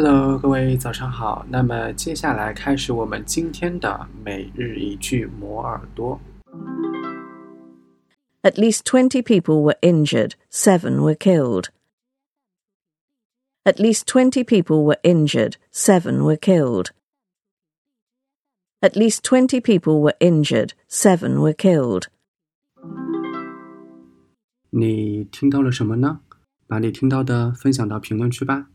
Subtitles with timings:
[0.00, 1.44] Hello, 各位早上好。
[1.48, 6.20] 那么接下来开始我们今天的每日一句磨耳朵。
[8.42, 11.70] At least 20 people were injured, seven were killed.
[13.64, 16.92] At least 20 people were injured, seven were killed.
[18.80, 22.04] At least 20 people were injured, seven were killed.
[24.70, 26.20] 你听到了什么呢？
[26.68, 28.68] 把你听到的分享到评论区吧。